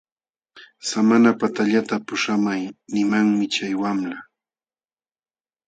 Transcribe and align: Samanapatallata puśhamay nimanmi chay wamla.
Samanapatallata 0.89 1.95
puśhamay 2.07 2.61
nimanmi 2.93 3.45
chay 3.53 3.73
wamla. 3.81 4.17